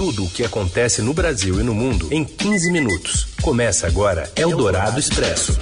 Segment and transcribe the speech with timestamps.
[0.00, 3.34] Tudo o que acontece no Brasil e no mundo em 15 minutos.
[3.42, 5.60] Começa agora Eldorado Expresso.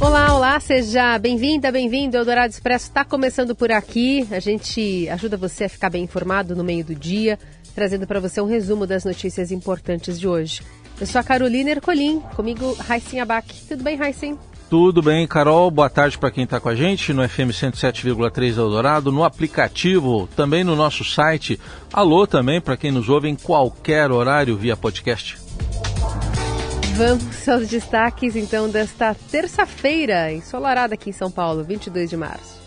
[0.00, 2.16] Olá, olá, seja bem-vinda, bem-vindo.
[2.16, 4.24] Eldorado Expresso está começando por aqui.
[4.30, 7.40] A gente ajuda você a ficar bem informado no meio do dia,
[7.74, 10.62] trazendo para você um resumo das notícias importantes de hoje.
[11.00, 13.52] Eu sou a Carolina Ercolim, comigo Raicin Abac.
[13.66, 14.38] Tudo bem, Raicin?
[14.70, 15.68] Tudo bem, Carol.
[15.68, 20.62] Boa tarde para quem está com a gente no FM 107,3 Eldorado, no aplicativo, também
[20.62, 21.58] no nosso site.
[21.92, 25.36] Alô também para quem nos ouve em qualquer horário via podcast.
[26.94, 32.60] Vamos aos destaques então desta terça-feira, ensolarada aqui em São Paulo, 22 de março.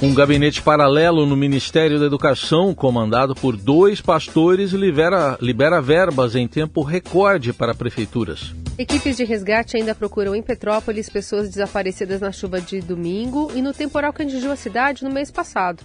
[0.00, 6.46] Um gabinete paralelo no Ministério da Educação, comandado por dois pastores, libera, libera verbas em
[6.46, 8.54] tempo recorde para prefeituras.
[8.80, 13.74] Equipes de resgate ainda procuram em Petrópolis pessoas desaparecidas na chuva de domingo e no
[13.74, 15.82] temporal que atingiu a cidade no mês passado.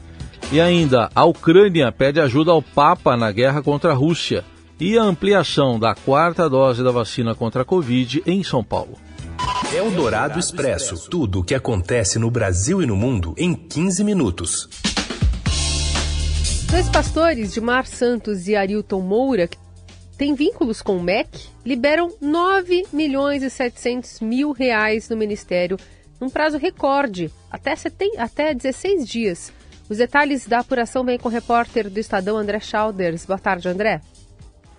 [0.49, 4.45] E ainda, a Ucrânia pede ajuda ao Papa na guerra contra a Rússia
[4.80, 8.98] e a ampliação da quarta dose da vacina contra a Covid em São Paulo.
[9.76, 11.10] É o Dourado Expresso.
[11.10, 14.70] Tudo o que acontece no Brasil e no mundo em 15 minutos.
[16.71, 19.57] Dois pastores, Gilmar Santos e Arilton Moura, que
[20.18, 25.77] têm vínculos com o MEC, liberam 9 milhões e 700 mil reais no Ministério
[26.20, 28.18] num prazo recorde, até, seten...
[28.18, 29.54] até 16 dias.
[29.90, 33.26] Os detalhes da apuração vêm com o repórter do Estadão, André Schauders.
[33.26, 34.02] Boa tarde, André.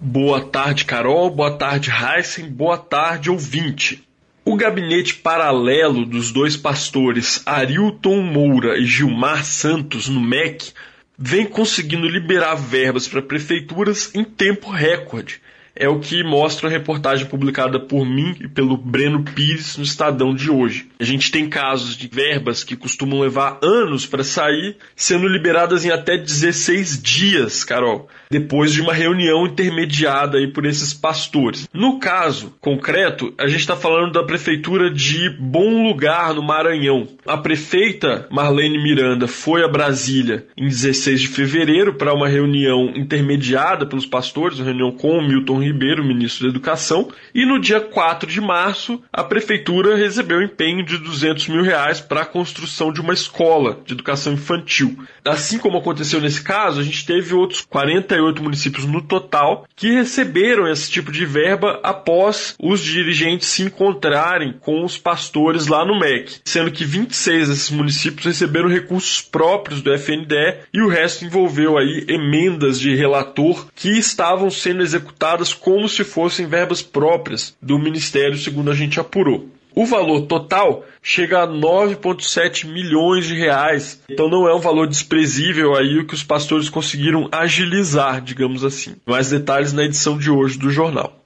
[0.00, 1.30] Boa tarde, Carol.
[1.30, 2.50] Boa tarde, Heisen.
[2.50, 4.02] Boa tarde, ouvinte.
[4.44, 10.72] O gabinete paralelo dos dois pastores Arilton Moura e Gilmar Santos no MEC
[11.18, 15.40] vem conseguindo liberar verbas para prefeituras em tempo recorde.
[15.76, 20.34] É o que mostra a reportagem publicada por mim e pelo Breno Pires no Estadão
[20.34, 20.88] de hoje.
[20.98, 25.90] A gente tem casos de verbas que costumam levar anos para sair, sendo liberadas em
[25.90, 31.68] até 16 dias, Carol, depois de uma reunião intermediada aí por esses pastores.
[31.74, 37.06] No caso concreto, a gente está falando da prefeitura de Bom Lugar, no Maranhão.
[37.26, 43.84] A prefeita Marlene Miranda foi a Brasília em 16 de fevereiro para uma reunião intermediada
[43.84, 48.30] pelos pastores, uma reunião com o Milton Ribeiro, ministro da Educação, e no dia 4
[48.30, 53.12] de março a prefeitura recebeu empenho de 200 mil reais para a construção de uma
[53.12, 54.96] escola de educação infantil.
[55.24, 60.68] Assim como aconteceu nesse caso, a gente teve outros 48 municípios no total que receberam
[60.68, 66.40] esse tipo de verba após os dirigentes se encontrarem com os pastores lá no MEC,
[66.44, 72.04] sendo que 26 desses municípios receberam recursos próprios do FNDE e o resto envolveu aí
[72.08, 78.70] emendas de relator que estavam sendo executadas como se fossem verbas próprias do Ministério, segundo
[78.70, 79.48] a gente apurou.
[79.74, 84.00] O valor total chega a 9,7 milhões de reais.
[84.08, 88.96] Então não é um valor desprezível aí o que os pastores conseguiram agilizar, digamos assim.
[89.04, 91.22] Mais detalhes na edição de hoje do jornal.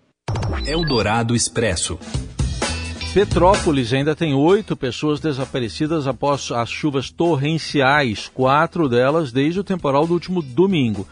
[0.67, 1.97] Eldorado Expresso.
[3.15, 10.07] Petrópolis ainda tem oito pessoas desaparecidas após as chuvas torrenciais, quatro delas desde o temporal
[10.07, 11.09] do último domingo.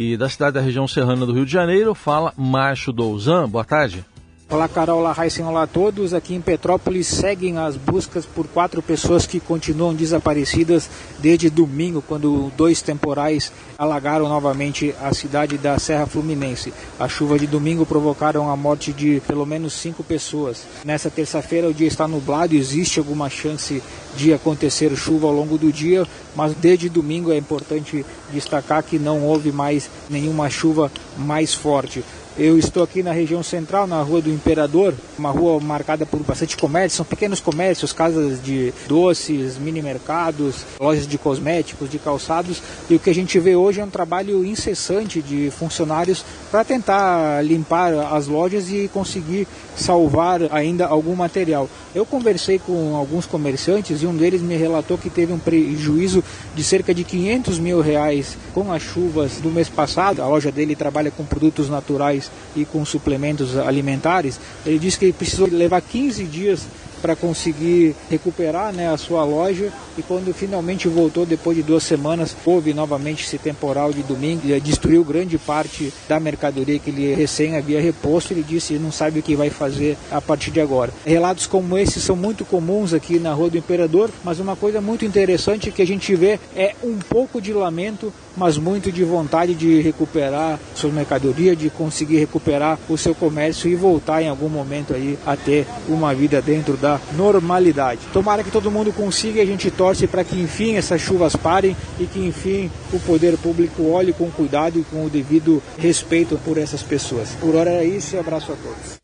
[0.00, 3.48] E da cidade da região serrana do Rio de Janeiro, fala Márcio Douzan.
[3.48, 4.04] Boa tarde.
[4.50, 6.14] Olá Carol, olá Raíssen, olá a todos.
[6.14, 10.88] Aqui em Petrópolis seguem as buscas por quatro pessoas que continuam desaparecidas
[11.18, 16.72] desde domingo, quando dois temporais alagaram novamente a cidade da Serra Fluminense.
[16.98, 20.64] As chuvas de domingo provocaram a morte de pelo menos cinco pessoas.
[20.82, 23.82] Nessa terça-feira o dia está nublado, existe alguma chance
[24.16, 29.24] de acontecer chuva ao longo do dia, mas desde domingo é importante destacar que não
[29.24, 32.02] houve mais nenhuma chuva mais forte.
[32.38, 36.56] Eu estou aqui na região central, na Rua do Imperador, uma rua marcada por bastante
[36.56, 42.94] comércio, são pequenos comércios, casas de doces, mini mercados, lojas de cosméticos, de calçados, e
[42.94, 47.92] o que a gente vê hoje é um trabalho incessante de funcionários para tentar limpar
[48.14, 51.68] as lojas e conseguir salvar ainda algum material.
[51.92, 56.22] Eu conversei com alguns comerciantes e um deles me relatou que teve um prejuízo
[56.54, 60.22] de cerca de 500 mil reais com as chuvas do mês passado.
[60.22, 64.40] A loja dele trabalha com produtos naturais e com suplementos alimentares.
[64.64, 66.66] Ele disse que ele precisou levar 15 dias
[67.00, 72.36] para conseguir recuperar né, a sua loja e quando finalmente voltou depois de duas semanas
[72.44, 74.42] houve novamente esse temporal de domingo.
[74.44, 78.32] E destruiu grande parte da mercadoria que ele recém havia reposto.
[78.32, 80.92] Ele disse não sabe o que vai fazer a partir de agora.
[81.06, 85.04] Relatos como esses são muito comuns aqui na Rua do Imperador mas uma coisa muito
[85.04, 89.80] interessante que a gente vê é um pouco de lamento mas muito de vontade de
[89.80, 95.18] recuperar sua mercadoria de conseguir recuperar o seu comércio e voltar em algum momento aí
[95.26, 98.00] a ter uma vida dentro da da normalidade.
[98.14, 101.74] Tomara que todo mundo consiga a gente torce torce para que enfim essas chuvas parem
[101.98, 106.58] e que enfim o poder público olhe com cuidado e com o devido respeito por
[106.58, 107.30] essas pessoas.
[107.40, 108.98] Por hora é isso e abraço a todos.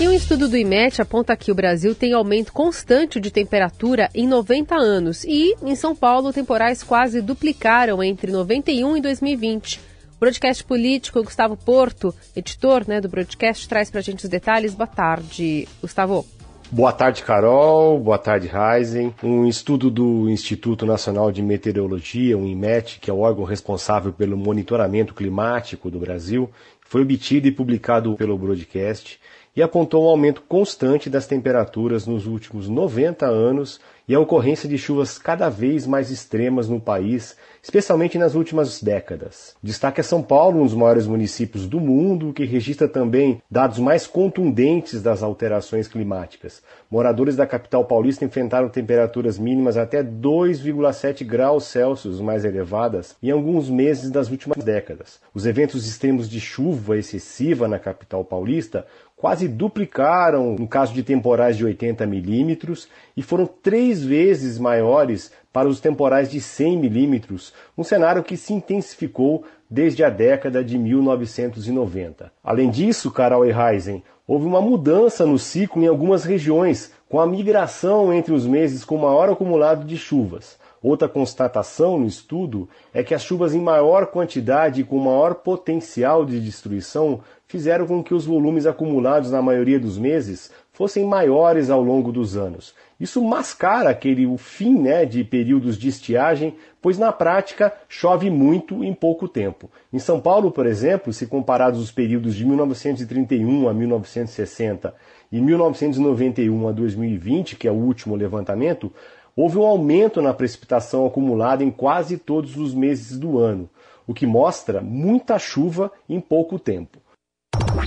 [0.00, 4.26] E um estudo do IMET aponta que o Brasil tem aumento constante de temperatura em
[4.26, 9.78] 90 anos e, em São Paulo, temporais quase duplicaram entre 91 e 2020.
[10.16, 14.74] O broadcast político Gustavo Porto, editor né, do broadcast, traz para a gente os detalhes.
[14.74, 16.26] Boa tarde, Gustavo.
[16.74, 17.98] Boa tarde, Carol.
[17.98, 19.14] Boa tarde, Heisen.
[19.22, 24.38] Um estudo do Instituto Nacional de Meteorologia, o IMET, que é o órgão responsável pelo
[24.38, 26.48] monitoramento climático do Brasil,
[26.80, 29.20] foi obtido e publicado pelo broadcast
[29.54, 33.78] e apontou um aumento constante das temperaturas nos últimos 90 anos
[34.08, 39.54] e a ocorrência de chuvas cada vez mais extremas no país, especialmente nas últimas décadas.
[39.62, 44.06] Destaque é São Paulo, um dos maiores municípios do mundo, que registra também dados mais
[44.06, 46.62] contundentes das alterações climáticas.
[46.90, 53.70] Moradores da capital paulista enfrentaram temperaturas mínimas até 2,7 graus Celsius mais elevadas em alguns
[53.70, 55.20] meses das últimas décadas.
[55.32, 58.86] Os eventos extremos de chuva excessiva na capital paulista
[59.22, 65.68] quase duplicaram no caso de temporais de 80 milímetros e foram três vezes maiores para
[65.68, 72.32] os temporais de 100 milímetros, um cenário que se intensificou desde a década de 1990.
[72.42, 77.26] Além disso, Carol e Heisen, houve uma mudança no ciclo em algumas regiões, com a
[77.26, 80.58] migração entre os meses com maior acumulado de chuvas.
[80.82, 86.24] Outra constatação no estudo é que as chuvas em maior quantidade e com maior potencial
[86.24, 91.82] de destruição fizeram com que os volumes acumulados na maioria dos meses fossem maiores ao
[91.82, 92.74] longo dos anos.
[92.98, 98.82] Isso mascara aquele o fim né, de períodos de estiagem, pois na prática chove muito
[98.82, 99.70] em pouco tempo.
[99.92, 104.94] Em São Paulo, por exemplo, se comparados os períodos de 1931 a 1960
[105.30, 108.92] e 1991 a 2020, que é o último levantamento,
[109.36, 113.68] houve um aumento na precipitação acumulada em quase todos os meses do ano,
[114.06, 116.98] o que mostra muita chuva em pouco tempo.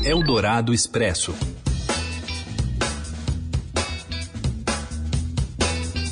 [0.03, 1.33] Eldorado Expresso.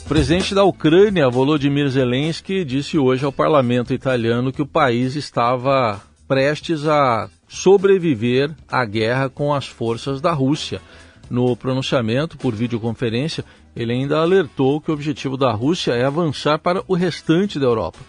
[0.06, 6.00] O presidente da Ucrânia, Volodymyr Zelensky, disse hoje ao parlamento italiano que o país estava
[6.27, 10.81] prestes a sobreviver à guerra com as forças da Rússia.
[11.30, 13.44] No pronunciamento por videoconferência,
[13.75, 18.00] ele ainda alertou que o objetivo da Rússia é avançar para o restante da Europa.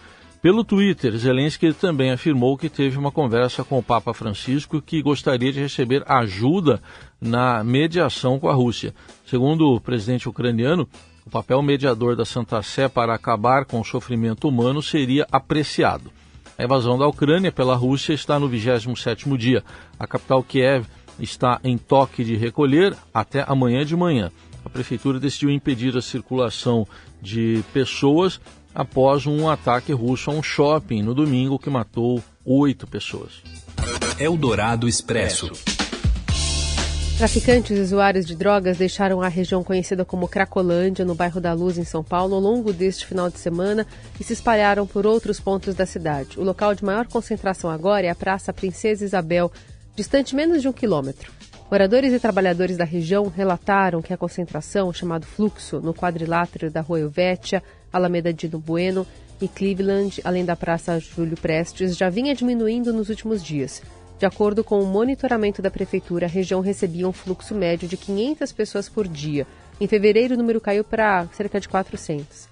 [0.45, 5.51] Pelo Twitter, Zelensky também afirmou que teve uma conversa com o Papa Francisco que gostaria
[5.51, 6.83] de receber ajuda
[7.19, 8.95] na mediação com a Rússia.
[9.25, 10.87] Segundo o presidente ucraniano,
[11.25, 16.13] o papel mediador da Santa Sé para acabar com o sofrimento humano seria apreciado.
[16.59, 19.65] A invasão da Ucrânia pela Rússia está no 27º dia.
[19.99, 20.85] A capital Kiev
[21.19, 24.31] está em toque de recolher até amanhã de manhã
[24.75, 26.87] prefeitura decidiu impedir a circulação
[27.23, 28.41] de pessoas
[28.75, 33.43] após um ataque russo a um shopping no domingo que matou oito pessoas.
[34.19, 35.53] Eldorado Expresso.
[37.17, 41.79] Traficantes e usuários de drogas deixaram a região conhecida como Cracolândia, no bairro da Luz,
[41.79, 43.87] em São Paulo, ao longo deste final de semana
[44.19, 46.41] e se espalharam por outros pontos da cidade.
[46.41, 49.53] O local de maior concentração agora é a Praça Princesa Isabel,
[49.95, 51.31] distante menos de um quilômetro.
[51.75, 57.01] Moradores e trabalhadores da região relataram que a concentração, chamado fluxo, no quadrilátero da Rua
[57.01, 57.61] Helvétia,
[57.93, 59.05] Alameda Dino Bueno
[59.43, 63.83] e Cleveland, além da Praça Júlio Prestes, já vinha diminuindo nos últimos dias.
[64.21, 68.53] De acordo com o monitoramento da prefeitura, a região recebia um fluxo médio de 500
[68.53, 69.45] pessoas por dia.
[69.81, 72.47] Em fevereiro, o número caiu para cerca de 400.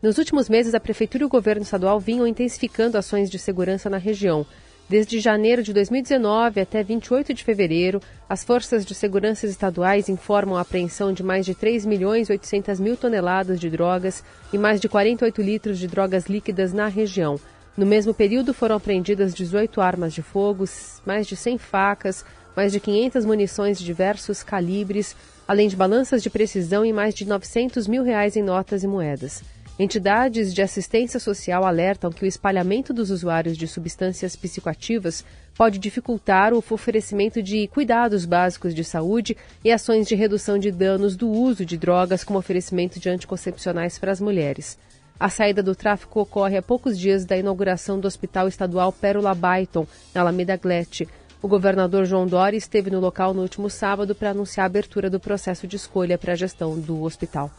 [0.00, 3.98] Nos últimos meses, a prefeitura e o governo estadual vinham intensificando ações de segurança na
[3.98, 4.46] região.
[4.92, 10.60] Desde janeiro de 2019 até 28 de fevereiro, as forças de segurança estaduais informam a
[10.60, 14.22] apreensão de mais de 3 milhões e 800 mil toneladas de drogas
[14.52, 17.40] e mais de 48 litros de drogas líquidas na região.
[17.74, 20.66] No mesmo período, foram apreendidas 18 armas de fogo,
[21.06, 22.22] mais de 100 facas,
[22.54, 25.16] mais de 500 munições de diversos calibres,
[25.48, 29.42] além de balanças de precisão e mais de 900 mil reais em notas e moedas.
[29.82, 35.24] Entidades de assistência social alertam que o espalhamento dos usuários de substâncias psicoativas
[35.56, 41.16] pode dificultar o oferecimento de cuidados básicos de saúde e ações de redução de danos
[41.16, 44.78] do uso de drogas, como oferecimento de anticoncepcionais para as mulheres.
[45.18, 49.84] A saída do tráfico ocorre a poucos dias da inauguração do Hospital Estadual Pérola Byton,
[50.14, 51.08] na Alameda Glete.
[51.42, 55.18] O governador João Dória esteve no local no último sábado para anunciar a abertura do
[55.18, 57.50] processo de escolha para a gestão do hospital.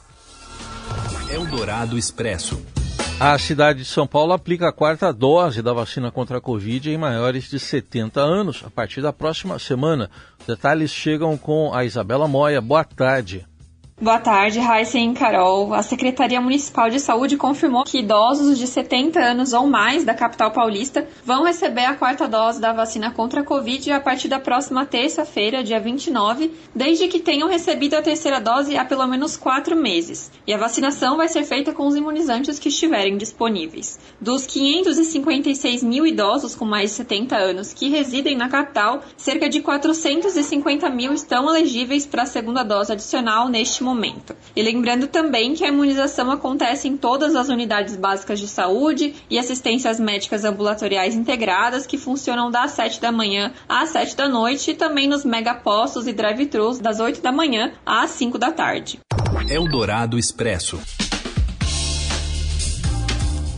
[1.29, 2.61] Eldorado Expresso.
[3.19, 6.97] A cidade de São Paulo aplica a quarta dose da vacina contra a Covid em
[6.97, 10.09] maiores de 70 anos, a partir da próxima semana.
[10.47, 12.59] Detalhes chegam com a Isabela Moia.
[12.59, 13.47] Boa tarde.
[14.01, 15.71] Boa tarde, Heisen e Carol.
[15.71, 20.51] A Secretaria Municipal de Saúde confirmou que idosos de 70 anos ou mais da capital
[20.51, 24.83] paulista vão receber a quarta dose da vacina contra a Covid a partir da próxima
[24.83, 30.31] terça-feira, dia 29, desde que tenham recebido a terceira dose há pelo menos quatro meses.
[30.45, 33.99] E a vacinação vai ser feita com os imunizantes que estiverem disponíveis.
[34.19, 39.61] Dos 556 mil idosos com mais de 70 anos que residem na capital, cerca de
[39.61, 44.35] 450 mil estão elegíveis para a segunda dose adicional neste momento momento.
[44.55, 49.37] E lembrando também que a imunização acontece em todas as unidades básicas de saúde e
[49.37, 54.73] assistências médicas ambulatoriais integradas que funcionam das 7 da manhã às 7 da noite e
[54.73, 58.99] também nos megapostos e drive-thrus das 8 da manhã às 5 da tarde.
[59.49, 60.79] Eldorado Expresso.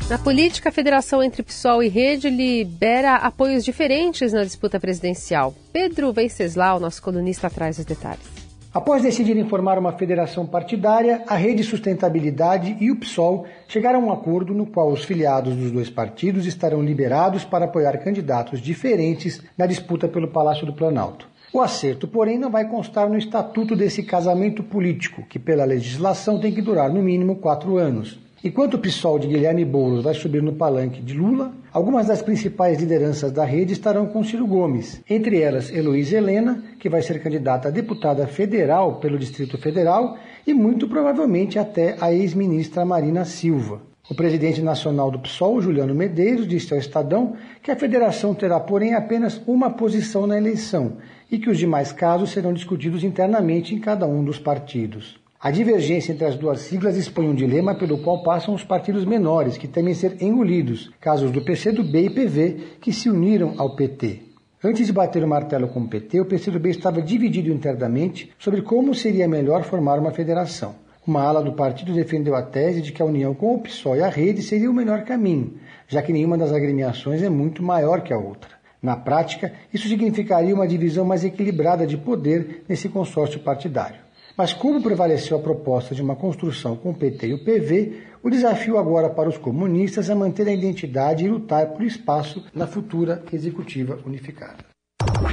[0.10, 5.56] Na política, a federação entre PSOL e Rede libera apoios diferentes na disputa presidencial.
[5.74, 8.35] Pedro Venceslau, nosso colunista, traz os detalhes.
[8.76, 14.12] Após decidirem formar uma federação partidária, a Rede Sustentabilidade e o PSOL chegaram a um
[14.12, 19.66] acordo no qual os filiados dos dois partidos estarão liberados para apoiar candidatos diferentes na
[19.66, 21.26] disputa pelo Palácio do Planalto.
[21.54, 26.54] O acerto, porém, não vai constar no estatuto desse casamento político, que pela legislação tem
[26.54, 28.25] que durar no mínimo quatro anos.
[28.46, 32.80] Enquanto o PSOL de Guilherme Boulos vai subir no palanque de Lula, algumas das principais
[32.80, 37.70] lideranças da rede estarão com Ciro Gomes, entre elas Heloísa Helena, que vai ser candidata
[37.70, 43.82] a deputada federal pelo Distrito Federal, e muito provavelmente até a ex-ministra Marina Silva.
[44.08, 47.34] O presidente nacional do PSOL, Juliano Medeiros, disse ao Estadão
[47.64, 50.98] que a federação terá, porém, apenas uma posição na eleição
[51.32, 55.25] e que os demais casos serão discutidos internamente em cada um dos partidos.
[55.40, 59.58] A divergência entre as duas siglas expõe um dilema pelo qual passam os partidos menores,
[59.58, 64.22] que temem ser engolidos, casos do PCdoB e PV, que se uniram ao PT.
[64.64, 68.96] Antes de bater o martelo com o PT, o PCdoB estava dividido internamente sobre como
[68.96, 70.74] seria melhor formar uma federação.
[71.06, 74.02] Uma ala do partido defendeu a tese de que a união com o PSOL e
[74.02, 75.54] a rede seria o melhor caminho,
[75.88, 78.52] já que nenhuma das agremiações é muito maior que a outra.
[78.82, 84.05] Na prática, isso significaria uma divisão mais equilibrada de poder nesse consórcio partidário.
[84.38, 88.30] Mas como prevaleceu a proposta de uma construção com o PT e o PV, o
[88.30, 93.24] desafio agora para os comunistas é manter a identidade e lutar por espaço na futura
[93.32, 94.66] executiva unificada.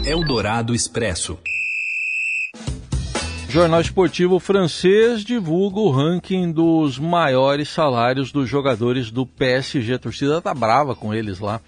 [0.07, 1.39] Eldorado Expresso.
[3.49, 9.95] Jornal esportivo francês divulga o ranking dos maiores salários dos jogadores do PSG.
[9.95, 11.61] A torcida tá brava com eles lá.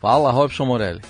[0.00, 1.00] Fala, Robson Morelli.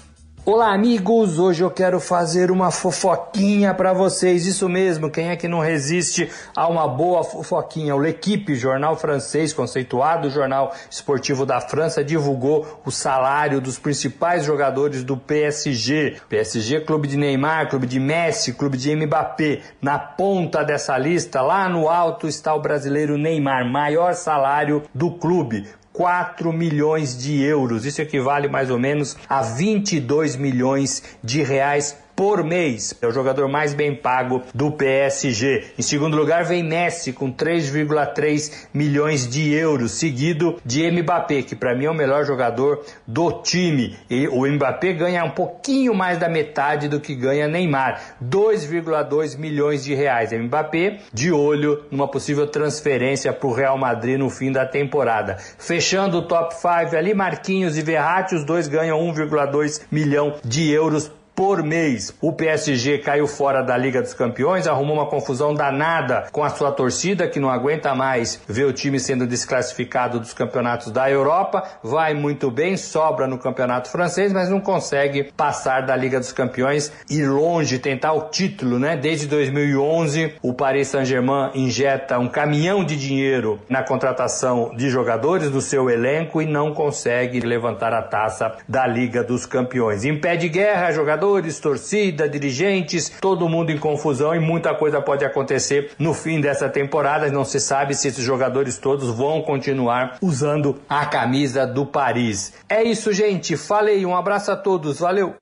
[0.46, 1.38] Olá, amigos!
[1.38, 4.44] Hoje eu quero fazer uma fofoquinha para vocês.
[4.44, 7.96] Isso mesmo, quem é que não resiste a uma boa fofoquinha?
[7.96, 15.02] O L'Equipe, jornal francês, conceituado jornal esportivo da França, divulgou o salário dos principais jogadores
[15.02, 16.18] do PSG.
[16.28, 19.62] PSG, clube de Neymar, clube de Messi, clube de Mbappé.
[19.80, 25.66] Na ponta dessa lista, lá no alto, está o brasileiro Neymar, maior salário do clube.
[25.94, 27.86] 4 milhões de euros.
[27.86, 32.94] Isso equivale mais ou menos a 22 milhões de reais por mês.
[33.00, 35.72] É o jogador mais bem pago do PSG.
[35.78, 41.74] Em segundo lugar vem Messi com 3,3 milhões de euros, seguido de Mbappé, que para
[41.74, 43.96] mim é o melhor jogador do time.
[44.08, 49.84] E o Mbappé ganha um pouquinho mais da metade do que ganha Neymar, 2,2 milhões
[49.84, 50.32] de reais.
[50.32, 55.36] Mbappé de olho numa possível transferência para o Real Madrid no fim da temporada.
[55.58, 61.10] Fechando o top 5 ali, Marquinhos e Verratti, os dois ganham 1,2 milhão de euros
[61.34, 62.14] por mês.
[62.20, 66.70] O PSG caiu fora da Liga dos Campeões, arrumou uma confusão danada com a sua
[66.70, 71.64] torcida que não aguenta mais ver o time sendo desclassificado dos campeonatos da Europa.
[71.82, 76.92] Vai muito bem, sobra no campeonato francês, mas não consegue passar da Liga dos Campeões
[77.10, 78.96] e longe tentar o título, né?
[78.96, 85.60] Desde 2011, o Paris Saint-Germain injeta um caminhão de dinheiro na contratação de jogadores do
[85.60, 90.04] seu elenco e não consegue levantar a taça da Liga dos Campeões.
[90.04, 95.00] Em pé de guerra, jogador jogadores, torcida, dirigentes, todo mundo em confusão e muita coisa
[95.00, 97.30] pode acontecer no fim dessa temporada.
[97.30, 102.52] Não se sabe se esses jogadores todos vão continuar usando a camisa do Paris.
[102.68, 103.56] É isso, gente.
[103.56, 104.98] Falei, um abraço a todos.
[105.00, 105.34] Valeu.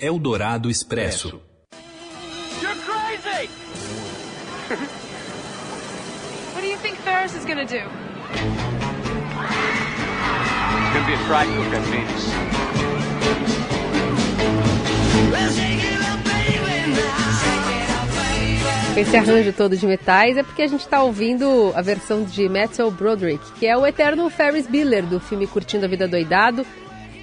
[0.00, 1.40] Eldorado Expresso.
[2.60, 3.48] You're crazy!
[6.54, 7.76] What do you think Ferris is gonna do?
[7.76, 7.86] It's
[10.92, 11.18] gonna be a
[11.70, 12.50] convenience.
[18.96, 22.90] Esse arranjo todo de metais é porque a gente está ouvindo a versão de Metal
[22.90, 26.66] Broderick, que é o eterno Ferris Bueller do filme Curtindo a Vida Doidado,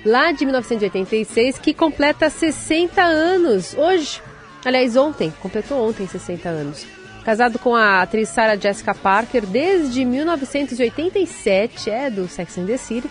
[0.03, 4.21] lá de 1986, que completa 60 anos hoje.
[4.65, 6.85] Aliás, ontem, completou ontem 60 anos.
[7.23, 13.09] Casado com a atriz Sarah Jessica Parker desde 1987, é do Sex and the City,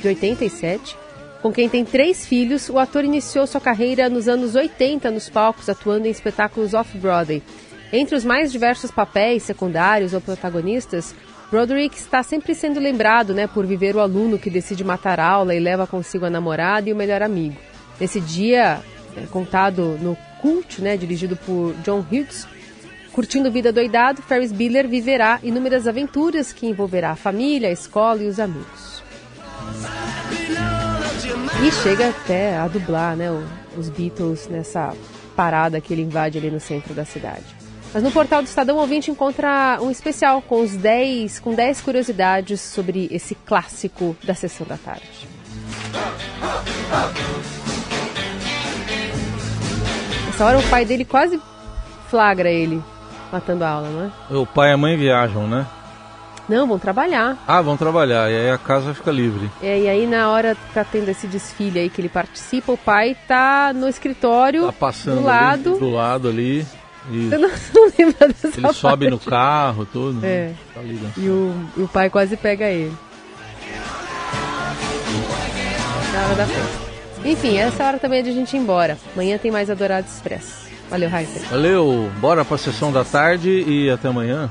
[0.00, 0.96] de 87.
[1.42, 5.68] Com quem tem três filhos, o ator iniciou sua carreira nos anos 80 nos palcos,
[5.68, 7.42] atuando em espetáculos off-Broadway.
[7.92, 11.14] Entre os mais diversos papéis secundários ou protagonistas,
[11.50, 15.54] Broderick está sempre sendo lembrado né, por viver o aluno que decide matar a aula
[15.54, 17.56] e leva consigo a namorada e o melhor amigo.
[17.98, 18.80] Nesse dia,
[19.16, 22.46] é, contado no Cult, né, dirigido por John Hughes,
[23.12, 28.26] curtindo vida doidado, Ferris Bueller viverá inúmeras aventuras que envolverá a família, a escola e
[28.26, 29.02] os amigos.
[31.60, 33.28] E chega até a dublar né,
[33.76, 34.94] os Beatles nessa
[35.34, 37.44] parada que ele invade ali no centro da cidade.
[37.92, 42.60] Mas no portal do Estadão Ouvinte encontra um especial com os 10, com 10 curiosidades
[42.60, 45.28] sobre esse clássico da sessão da tarde.
[50.26, 51.40] Nessa hora o pai dele quase
[52.08, 52.80] flagra ele
[53.32, 54.38] matando a aula, não é?
[54.38, 55.66] O pai e a mãe viajam, né?
[56.48, 57.36] Não, vão trabalhar.
[57.46, 59.50] Ah, vão trabalhar, e aí a casa fica livre.
[59.62, 62.76] É, e aí na hora que tá tendo esse desfile aí que ele participa, o
[62.78, 65.70] pai tá no escritório Tá passando do lado.
[65.72, 66.66] ali, do lado ali.
[67.10, 68.76] E Eu não, não lembro dessa ele parte.
[68.78, 70.24] sobe no carro, tudo.
[70.24, 70.52] É.
[70.74, 71.10] Tá né?
[71.16, 72.94] E o, e o pai quase pega ele.
[76.12, 76.88] Na hora da festa.
[77.24, 78.96] Enfim, essa hora também é de a gente ir embora.
[79.14, 80.66] Amanhã tem mais Adorado Expresso.
[80.90, 81.40] Valeu, Raíssa.
[81.50, 84.50] Valeu, bora pra sessão da tarde e até amanhã.